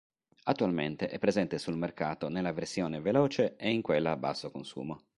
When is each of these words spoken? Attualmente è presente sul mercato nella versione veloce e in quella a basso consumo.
Attualmente 0.45 1.09
è 1.09 1.19
presente 1.19 1.59
sul 1.59 1.77
mercato 1.77 2.27
nella 2.27 2.53
versione 2.53 2.99
veloce 2.99 3.55
e 3.55 3.69
in 3.71 3.83
quella 3.83 4.09
a 4.13 4.17
basso 4.17 4.49
consumo. 4.49 5.03